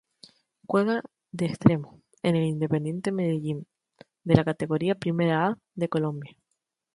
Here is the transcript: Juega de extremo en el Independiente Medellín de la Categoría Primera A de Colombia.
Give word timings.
Juega 0.65 1.03
de 1.31 1.45
extremo 1.45 2.01
en 2.23 2.35
el 2.35 2.43
Independiente 2.45 3.11
Medellín 3.11 3.67
de 4.23 4.33
la 4.33 4.43
Categoría 4.43 4.95
Primera 4.95 5.45
A 5.45 5.59
de 5.75 5.89
Colombia. 5.89 6.35